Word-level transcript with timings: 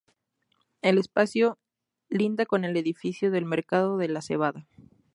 El 0.81 0.97
espacio 0.97 1.59
linda 2.09 2.47
con 2.47 2.65
el 2.65 2.75
edificio 2.75 3.29
del 3.29 3.45
Mercado 3.45 3.97
de 3.97 4.07
la 4.07 4.23
Cebada. 4.23 4.67